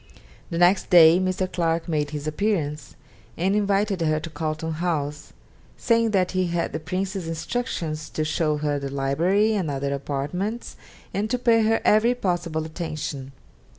The 0.49 0.57
next 0.57 0.89
day 0.89 1.19
Mr. 1.19 1.45
Clarke 1.47 1.87
made 1.87 2.09
his 2.09 2.25
appearance, 2.25 2.95
and 3.37 3.55
invited 3.55 4.01
her 4.01 4.19
to 4.21 4.31
Carlton 4.31 4.71
House, 4.81 5.31
saying 5.77 6.09
that 6.09 6.31
he 6.31 6.47
had 6.47 6.73
the 6.73 6.79
Prince's 6.79 7.27
instructions 7.27 8.09
to 8.09 8.25
show 8.25 8.57
her 8.57 8.79
the 8.79 8.89
library 8.89 9.53
and 9.53 9.69
other 9.69 9.93
apartments, 9.93 10.75
and 11.13 11.29
to 11.29 11.37
pay 11.37 11.61
her 11.65 11.81
every 11.85 12.15
possible 12.15 12.65
attention. 12.65 13.31